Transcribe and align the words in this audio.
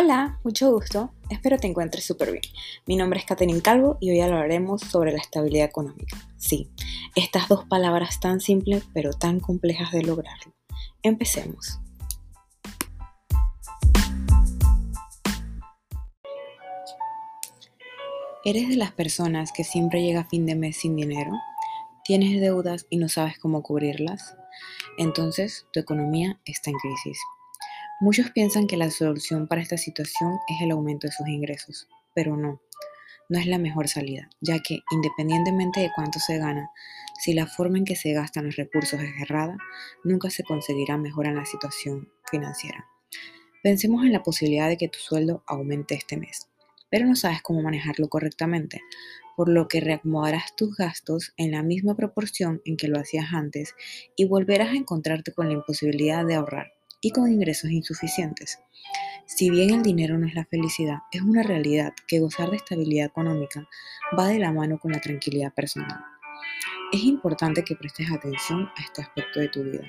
Hola, 0.00 0.38
mucho 0.44 0.70
gusto. 0.70 1.10
Espero 1.28 1.58
te 1.58 1.66
encuentres 1.66 2.04
súper 2.04 2.30
bien. 2.30 2.44
Mi 2.86 2.94
nombre 2.94 3.18
es 3.18 3.26
Catherine 3.26 3.60
Calvo 3.60 3.98
y 4.00 4.12
hoy 4.12 4.20
hablaremos 4.20 4.80
sobre 4.80 5.10
la 5.10 5.18
estabilidad 5.18 5.66
económica. 5.66 6.16
Sí, 6.36 6.70
estas 7.16 7.48
dos 7.48 7.64
palabras 7.64 8.20
tan 8.20 8.40
simples 8.40 8.84
pero 8.94 9.10
tan 9.12 9.40
complejas 9.40 9.90
de 9.90 10.04
lograrlo. 10.04 10.54
Empecemos. 11.02 11.80
¿Eres 18.44 18.68
de 18.68 18.76
las 18.76 18.92
personas 18.92 19.50
que 19.50 19.64
siempre 19.64 20.00
llega 20.00 20.20
a 20.20 20.28
fin 20.28 20.46
de 20.46 20.54
mes 20.54 20.76
sin 20.76 20.94
dinero? 20.94 21.32
¿Tienes 22.04 22.40
deudas 22.40 22.86
y 22.88 22.98
no 22.98 23.08
sabes 23.08 23.36
cómo 23.40 23.64
cubrirlas? 23.64 24.36
Entonces 24.96 25.66
tu 25.72 25.80
economía 25.80 26.40
está 26.44 26.70
en 26.70 26.76
crisis. 26.76 27.18
Muchos 28.00 28.30
piensan 28.30 28.68
que 28.68 28.76
la 28.76 28.92
solución 28.92 29.48
para 29.48 29.60
esta 29.60 29.76
situación 29.76 30.38
es 30.46 30.62
el 30.62 30.70
aumento 30.70 31.08
de 31.08 31.12
sus 31.12 31.26
ingresos, 31.26 31.88
pero 32.14 32.36
no, 32.36 32.62
no 33.28 33.38
es 33.40 33.46
la 33.48 33.58
mejor 33.58 33.88
salida, 33.88 34.30
ya 34.40 34.60
que 34.60 34.82
independientemente 34.92 35.80
de 35.80 35.90
cuánto 35.92 36.20
se 36.20 36.38
gana, 36.38 36.70
si 37.20 37.34
la 37.34 37.48
forma 37.48 37.76
en 37.76 37.84
que 37.84 37.96
se 37.96 38.12
gastan 38.12 38.46
los 38.46 38.54
recursos 38.54 39.00
es 39.00 39.20
errada, 39.20 39.58
nunca 40.04 40.30
se 40.30 40.44
conseguirá 40.44 40.96
mejorar 40.96 41.34
la 41.34 41.44
situación 41.44 42.08
financiera. 42.30 42.86
Pensemos 43.64 44.04
en 44.04 44.12
la 44.12 44.22
posibilidad 44.22 44.68
de 44.68 44.76
que 44.76 44.86
tu 44.86 45.00
sueldo 45.00 45.42
aumente 45.48 45.96
este 45.96 46.16
mes, 46.16 46.48
pero 46.92 47.04
no 47.04 47.16
sabes 47.16 47.42
cómo 47.42 47.62
manejarlo 47.62 48.08
correctamente, 48.08 48.80
por 49.36 49.48
lo 49.48 49.66
que 49.66 49.80
reacomodarás 49.80 50.54
tus 50.54 50.76
gastos 50.76 51.32
en 51.36 51.50
la 51.50 51.64
misma 51.64 51.96
proporción 51.96 52.62
en 52.64 52.76
que 52.76 52.86
lo 52.86 53.00
hacías 53.00 53.32
antes 53.32 53.74
y 54.14 54.24
volverás 54.24 54.68
a 54.68 54.76
encontrarte 54.76 55.32
con 55.32 55.48
la 55.48 55.54
imposibilidad 55.54 56.24
de 56.24 56.36
ahorrar 56.36 56.77
y 57.00 57.10
con 57.10 57.30
ingresos 57.30 57.70
insuficientes. 57.70 58.58
Si 59.26 59.50
bien 59.50 59.70
el 59.70 59.82
dinero 59.82 60.18
no 60.18 60.26
es 60.26 60.34
la 60.34 60.46
felicidad, 60.46 60.98
es 61.12 61.20
una 61.22 61.42
realidad 61.42 61.92
que 62.06 62.18
gozar 62.18 62.50
de 62.50 62.56
estabilidad 62.56 63.06
económica 63.06 63.68
va 64.18 64.28
de 64.28 64.38
la 64.38 64.52
mano 64.52 64.78
con 64.78 64.92
la 64.92 65.00
tranquilidad 65.00 65.52
personal. 65.52 66.00
Es 66.92 67.04
importante 67.04 67.62
que 67.62 67.76
prestes 67.76 68.10
atención 68.10 68.70
a 68.76 68.82
este 68.82 69.02
aspecto 69.02 69.40
de 69.40 69.48
tu 69.48 69.62
vida. 69.62 69.84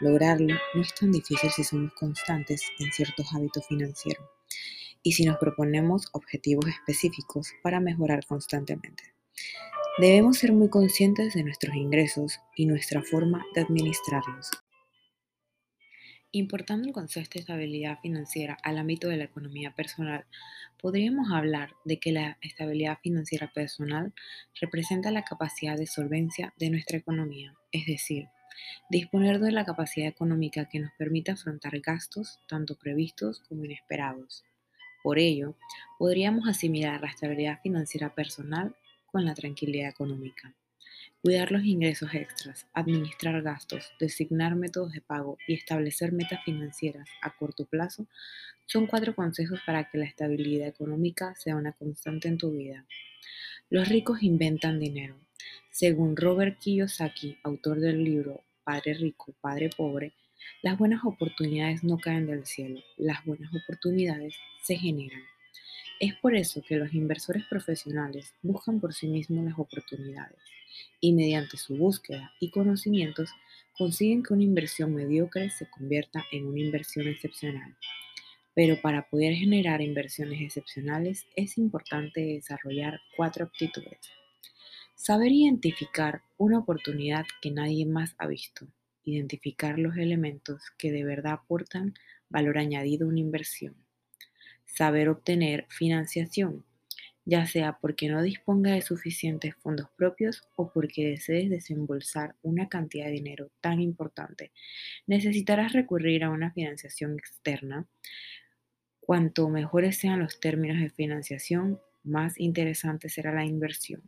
Lograrlo 0.00 0.56
no 0.74 0.80
es 0.80 0.94
tan 0.94 1.12
difícil 1.12 1.50
si 1.50 1.64
somos 1.64 1.92
constantes 1.94 2.62
en 2.78 2.90
ciertos 2.92 3.26
hábitos 3.34 3.66
financieros 3.66 4.24
y 5.02 5.12
si 5.12 5.24
nos 5.24 5.36
proponemos 5.36 6.08
objetivos 6.12 6.66
específicos 6.66 7.52
para 7.62 7.80
mejorar 7.80 8.24
constantemente. 8.26 9.04
Debemos 9.98 10.38
ser 10.38 10.52
muy 10.52 10.70
conscientes 10.70 11.34
de 11.34 11.42
nuestros 11.42 11.74
ingresos 11.74 12.40
y 12.56 12.66
nuestra 12.66 13.02
forma 13.02 13.44
de 13.54 13.62
administrarlos. 13.62 14.50
Importando 16.32 16.86
el 16.86 16.92
concepto 16.92 17.34
de 17.34 17.40
estabilidad 17.40 18.00
financiera 18.00 18.58
al 18.62 18.76
ámbito 18.76 19.08
de 19.08 19.16
la 19.16 19.24
economía 19.24 19.74
personal, 19.74 20.26
podríamos 20.78 21.32
hablar 21.32 21.74
de 21.86 21.98
que 21.98 22.12
la 22.12 22.36
estabilidad 22.42 22.98
financiera 23.02 23.50
personal 23.50 24.12
representa 24.60 25.10
la 25.10 25.24
capacidad 25.24 25.78
de 25.78 25.86
solvencia 25.86 26.52
de 26.58 26.68
nuestra 26.68 26.98
economía, 26.98 27.54
es 27.72 27.86
decir, 27.86 28.26
disponer 28.90 29.40
de 29.40 29.52
la 29.52 29.64
capacidad 29.64 30.06
económica 30.06 30.68
que 30.68 30.80
nos 30.80 30.90
permita 30.98 31.32
afrontar 31.32 31.80
gastos 31.80 32.40
tanto 32.46 32.76
previstos 32.76 33.40
como 33.48 33.64
inesperados. 33.64 34.44
Por 35.02 35.18
ello, 35.18 35.56
podríamos 35.98 36.46
asimilar 36.46 37.00
la 37.00 37.08
estabilidad 37.08 37.62
financiera 37.62 38.14
personal 38.14 38.76
con 39.06 39.24
la 39.24 39.32
tranquilidad 39.32 39.88
económica. 39.88 40.54
Cuidar 41.20 41.50
los 41.50 41.64
ingresos 41.64 42.14
extras, 42.14 42.68
administrar 42.72 43.42
gastos, 43.42 43.90
designar 43.98 44.54
métodos 44.54 44.92
de 44.92 45.00
pago 45.00 45.36
y 45.48 45.54
establecer 45.54 46.12
metas 46.12 46.44
financieras 46.44 47.08
a 47.22 47.36
corto 47.36 47.64
plazo 47.64 48.06
son 48.66 48.86
cuatro 48.86 49.16
consejos 49.16 49.58
para 49.66 49.90
que 49.90 49.98
la 49.98 50.04
estabilidad 50.04 50.68
económica 50.68 51.34
sea 51.34 51.56
una 51.56 51.72
constante 51.72 52.28
en 52.28 52.38
tu 52.38 52.52
vida. 52.52 52.86
Los 53.68 53.88
ricos 53.88 54.22
inventan 54.22 54.78
dinero. 54.78 55.16
Según 55.72 56.16
Robert 56.16 56.60
Kiyosaki, 56.60 57.36
autor 57.42 57.80
del 57.80 58.04
libro 58.04 58.44
Padre 58.62 58.94
Rico, 58.94 59.34
Padre 59.40 59.70
Pobre, 59.76 60.12
las 60.62 60.78
buenas 60.78 61.04
oportunidades 61.04 61.82
no 61.82 61.98
caen 61.98 62.28
del 62.28 62.46
cielo, 62.46 62.80
las 62.96 63.24
buenas 63.24 63.50
oportunidades 63.52 64.36
se 64.62 64.76
generan. 64.76 65.22
Es 66.00 66.14
por 66.14 66.36
eso 66.36 66.62
que 66.62 66.76
los 66.76 66.94
inversores 66.94 67.44
profesionales 67.46 68.32
buscan 68.40 68.78
por 68.78 68.94
sí 68.94 69.08
mismos 69.08 69.44
las 69.44 69.58
oportunidades 69.58 70.38
y 71.00 71.12
mediante 71.12 71.56
su 71.56 71.76
búsqueda 71.76 72.32
y 72.38 72.50
conocimientos 72.50 73.30
consiguen 73.76 74.22
que 74.22 74.32
una 74.32 74.44
inversión 74.44 74.94
mediocre 74.94 75.50
se 75.50 75.68
convierta 75.68 76.24
en 76.30 76.46
una 76.46 76.60
inversión 76.60 77.08
excepcional. 77.08 77.76
Pero 78.54 78.80
para 78.80 79.08
poder 79.08 79.34
generar 79.34 79.80
inversiones 79.80 80.40
excepcionales 80.40 81.26
es 81.34 81.58
importante 81.58 82.20
desarrollar 82.20 83.00
cuatro 83.16 83.46
aptitudes. 83.46 83.98
Saber 84.94 85.32
identificar 85.32 86.22
una 86.36 86.60
oportunidad 86.60 87.26
que 87.42 87.50
nadie 87.50 87.86
más 87.86 88.14
ha 88.18 88.28
visto. 88.28 88.68
Identificar 89.02 89.80
los 89.80 89.96
elementos 89.96 90.62
que 90.78 90.92
de 90.92 91.02
verdad 91.02 91.32
aportan 91.32 91.94
valor 92.28 92.58
añadido 92.58 93.06
a 93.06 93.08
una 93.08 93.18
inversión 93.18 93.87
saber 94.68 95.08
obtener 95.08 95.66
financiación, 95.68 96.64
ya 97.24 97.46
sea 97.46 97.78
porque 97.80 98.08
no 98.08 98.22
disponga 98.22 98.72
de 98.72 98.82
suficientes 98.82 99.54
fondos 99.56 99.88
propios 99.96 100.48
o 100.56 100.72
porque 100.72 101.08
desees 101.08 101.50
desembolsar 101.50 102.36
una 102.42 102.68
cantidad 102.68 103.06
de 103.06 103.12
dinero 103.12 103.50
tan 103.60 103.80
importante, 103.80 104.52
necesitarás 105.06 105.72
recurrir 105.72 106.24
a 106.24 106.30
una 106.30 106.52
financiación 106.52 107.18
externa. 107.18 107.86
Cuanto 109.00 109.48
mejores 109.48 109.98
sean 109.98 110.20
los 110.20 110.38
términos 110.38 110.80
de 110.80 110.90
financiación, 110.90 111.80
más 112.04 112.38
interesante 112.38 113.08
será 113.08 113.32
la 113.32 113.44
inversión. 113.44 114.02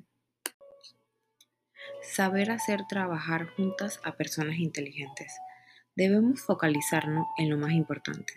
Saber 2.02 2.50
hacer 2.50 2.80
trabajar 2.88 3.46
juntas 3.48 4.00
a 4.04 4.16
personas 4.16 4.58
inteligentes. 4.58 5.32
Debemos 5.96 6.40
focalizarnos 6.40 7.26
en 7.36 7.50
lo 7.50 7.58
más 7.58 7.72
importante, 7.72 8.32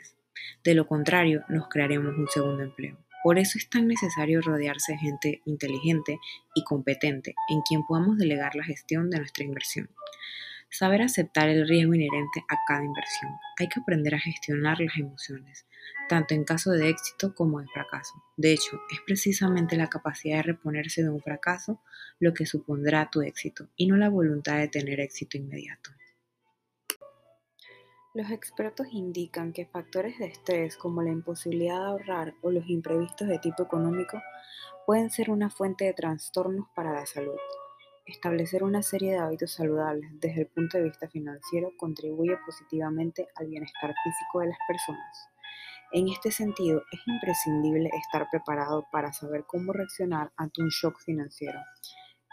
de 0.63 0.73
lo 0.73 0.87
contrario, 0.87 1.43
nos 1.49 1.67
crearemos 1.67 2.17
un 2.17 2.27
segundo 2.27 2.63
empleo. 2.63 2.97
Por 3.23 3.39
eso 3.39 3.57
es 3.57 3.69
tan 3.69 3.87
necesario 3.87 4.41
rodearse 4.41 4.91
de 4.91 4.97
gente 4.97 5.41
inteligente 5.45 6.19
y 6.53 6.63
competente 6.65 7.35
en 7.47 7.61
quien 7.61 7.85
podamos 7.85 8.17
delegar 8.17 8.53
la 8.55 8.65
gestión 8.65 9.09
de 9.09 9.19
nuestra 9.19 9.45
inversión. 9.45 9.89
Saber 10.69 11.03
aceptar 11.03 11.47
el 11.47 11.67
riesgo 11.67 11.93
inherente 11.93 12.43
a 12.49 12.57
cada 12.67 12.83
inversión. 12.83 13.31
Hay 13.59 13.69
que 13.69 13.79
aprender 13.79 14.15
a 14.15 14.19
gestionar 14.19 14.81
las 14.81 14.97
emociones, 14.97 15.65
tanto 16.09 16.33
en 16.33 16.43
caso 16.43 16.71
de 16.71 16.89
éxito 16.89 17.33
como 17.33 17.61
de 17.61 17.67
fracaso. 17.67 18.21
De 18.35 18.51
hecho, 18.51 18.81
es 18.91 18.99
precisamente 19.05 19.77
la 19.77 19.87
capacidad 19.87 20.37
de 20.37 20.43
reponerse 20.43 21.03
de 21.03 21.09
un 21.09 21.21
fracaso 21.21 21.79
lo 22.19 22.33
que 22.33 22.45
supondrá 22.45 23.09
tu 23.09 23.21
éxito 23.21 23.69
y 23.77 23.87
no 23.87 23.95
la 23.95 24.09
voluntad 24.09 24.57
de 24.57 24.67
tener 24.67 24.99
éxito 24.99 25.37
inmediato. 25.37 25.91
Los 28.15 28.29
expertos 28.29 28.85
indican 28.91 29.53
que 29.53 29.65
factores 29.65 30.19
de 30.19 30.27
estrés 30.27 30.77
como 30.77 31.01
la 31.01 31.09
imposibilidad 31.09 31.79
de 31.79 31.85
ahorrar 31.85 32.35
o 32.43 32.51
los 32.51 32.69
imprevistos 32.69 33.27
de 33.27 33.39
tipo 33.39 33.63
económico 33.63 34.21
pueden 34.85 35.09
ser 35.09 35.31
una 35.31 35.49
fuente 35.49 35.85
de 35.85 35.93
trastornos 35.93 36.67
para 36.75 36.93
la 36.93 37.07
salud. 37.07 37.39
Establecer 38.05 38.63
una 38.63 38.83
serie 38.83 39.13
de 39.13 39.17
hábitos 39.17 39.53
saludables 39.53 40.11
desde 40.19 40.41
el 40.41 40.47
punto 40.47 40.77
de 40.77 40.83
vista 40.83 41.09
financiero 41.09 41.71
contribuye 41.75 42.37
positivamente 42.45 43.29
al 43.33 43.47
bienestar 43.47 43.95
físico 44.03 44.41
de 44.41 44.49
las 44.49 44.59
personas. 44.67 45.29
En 45.91 46.07
este 46.07 46.29
sentido, 46.29 46.83
es 46.91 46.99
imprescindible 47.07 47.89
estar 47.99 48.29
preparado 48.29 48.85
para 48.91 49.11
saber 49.11 49.45
cómo 49.47 49.73
reaccionar 49.73 50.31
ante 50.37 50.61
un 50.61 50.69
shock 50.69 50.99
financiero. 50.99 51.59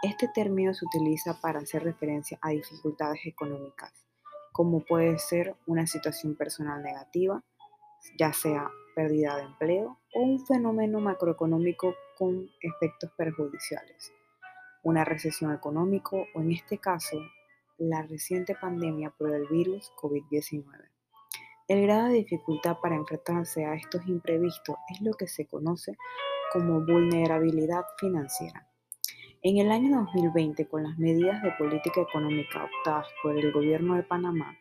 Este 0.02 0.28
término 0.28 0.74
se 0.74 0.84
utiliza 0.84 1.40
para 1.40 1.60
hacer 1.60 1.84
referencia 1.84 2.38
a 2.42 2.50
dificultades 2.50 3.20
económicas 3.24 4.09
como 4.52 4.84
puede 4.84 5.18
ser 5.18 5.56
una 5.66 5.86
situación 5.86 6.34
personal 6.36 6.82
negativa, 6.82 7.42
ya 8.18 8.32
sea 8.32 8.70
pérdida 8.94 9.36
de 9.36 9.42
empleo 9.42 9.98
o 10.14 10.20
un 10.20 10.44
fenómeno 10.46 11.00
macroeconómico 11.00 11.94
con 12.18 12.50
efectos 12.60 13.10
perjudiciales, 13.16 14.12
una 14.82 15.04
recesión 15.04 15.52
económica 15.52 16.16
o 16.16 16.40
en 16.40 16.52
este 16.52 16.78
caso 16.78 17.18
la 17.78 18.02
reciente 18.02 18.54
pandemia 18.54 19.10
por 19.10 19.34
el 19.34 19.46
virus 19.48 19.90
COVID-19. 19.96 20.64
El 21.68 21.82
grado 21.82 22.08
de 22.08 22.14
dificultad 22.14 22.78
para 22.82 22.96
enfrentarse 22.96 23.64
a 23.64 23.74
estos 23.74 24.06
imprevistos 24.06 24.76
es 24.92 25.00
lo 25.00 25.14
que 25.14 25.28
se 25.28 25.46
conoce 25.46 25.96
como 26.52 26.84
vulnerabilidad 26.84 27.84
financiera. 27.96 28.69
En 29.42 29.56
el 29.56 29.72
año 29.72 29.96
2020, 30.00 30.68
con 30.68 30.82
las 30.82 30.98
medidas 30.98 31.42
de 31.42 31.52
política 31.52 32.02
económica 32.02 32.62
optadas 32.62 33.06
por 33.22 33.38
el 33.38 33.50
gobierno 33.52 33.94
de 33.94 34.02
Panamá, 34.02 34.54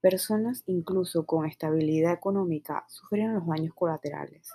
personas 0.00 0.62
incluso 0.66 1.26
con 1.26 1.46
estabilidad 1.46 2.12
económica 2.12 2.84
sufrieron 2.86 3.34
los 3.34 3.46
daños 3.48 3.74
colaterales. 3.74 4.48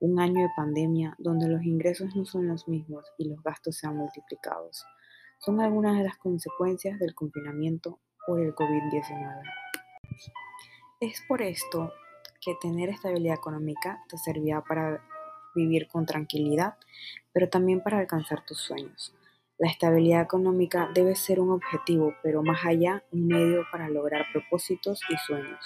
Un 0.00 0.18
año 0.18 0.42
de 0.42 0.50
pandemia 0.56 1.14
donde 1.18 1.46
los 1.46 1.62
ingresos 1.62 2.16
no 2.16 2.24
son 2.24 2.48
los 2.48 2.66
mismos 2.66 3.04
y 3.16 3.28
los 3.28 3.40
gastos 3.44 3.76
se 3.76 3.86
han 3.86 3.96
multiplicado. 3.96 4.68
Son 5.38 5.60
algunas 5.60 5.98
de 5.98 6.02
las 6.02 6.18
consecuencias 6.18 6.98
del 6.98 7.14
confinamiento 7.14 8.00
por 8.26 8.40
el 8.40 8.52
COVID-19. 8.56 9.40
Es 10.98 11.22
por 11.28 11.42
esto 11.42 11.92
que 12.40 12.56
tener 12.60 12.88
estabilidad 12.88 13.36
económica 13.36 14.02
te 14.08 14.18
servirá 14.18 14.64
para 14.64 15.00
vivir 15.54 15.88
con 15.88 16.06
tranquilidad, 16.06 16.74
pero 17.32 17.48
también 17.48 17.80
para 17.82 17.98
alcanzar 17.98 18.44
tus 18.44 18.58
sueños. 18.58 19.14
La 19.58 19.70
estabilidad 19.70 20.22
económica 20.22 20.90
debe 20.92 21.14
ser 21.14 21.38
un 21.38 21.50
objetivo, 21.50 22.14
pero 22.22 22.42
más 22.42 22.64
allá, 22.64 23.04
un 23.12 23.28
medio 23.28 23.64
para 23.70 23.88
lograr 23.88 24.26
propósitos 24.32 25.00
y 25.08 25.16
sueños. 25.26 25.64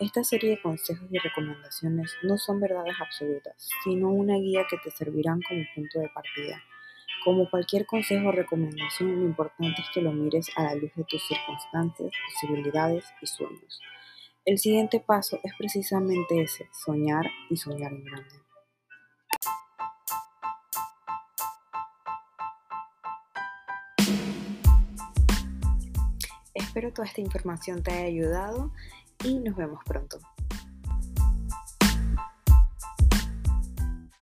Esta 0.00 0.24
serie 0.24 0.50
de 0.50 0.60
consejos 0.60 1.06
y 1.10 1.18
recomendaciones 1.18 2.12
no 2.22 2.36
son 2.36 2.60
verdades 2.60 2.96
absolutas, 3.00 3.68
sino 3.84 4.10
una 4.10 4.36
guía 4.36 4.66
que 4.68 4.76
te 4.78 4.90
servirán 4.90 5.40
como 5.48 5.62
punto 5.74 6.00
de 6.00 6.08
partida. 6.08 6.60
Como 7.24 7.48
cualquier 7.48 7.86
consejo 7.86 8.28
o 8.28 8.32
recomendación, 8.32 9.20
lo 9.20 9.24
importante 9.24 9.80
es 9.80 9.88
que 9.94 10.02
lo 10.02 10.12
mires 10.12 10.50
a 10.56 10.64
la 10.64 10.74
luz 10.74 10.92
de 10.94 11.04
tus 11.04 11.26
circunstancias, 11.26 12.10
posibilidades 12.26 13.04
y 13.22 13.26
sueños. 13.26 13.80
El 14.44 14.58
siguiente 14.58 15.00
paso 15.00 15.40
es 15.42 15.54
precisamente 15.56 16.42
ese, 16.42 16.68
soñar 16.72 17.24
y 17.48 17.56
soñar 17.56 17.92
en 17.92 18.04
grande. 18.04 18.43
Espero 26.74 26.92
toda 26.92 27.06
esta 27.06 27.20
información 27.20 27.84
te 27.84 27.92
haya 27.92 28.06
ayudado 28.06 28.72
y 29.22 29.38
nos 29.38 29.54
vemos 29.54 29.78
pronto. 29.84 30.18